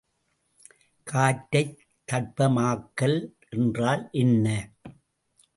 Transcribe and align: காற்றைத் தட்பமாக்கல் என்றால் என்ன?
காற்றைத் 1.07 1.75
தட்பமாக்கல் 2.11 3.19
என்றால் 3.49 4.09
என்ன? 4.11 4.47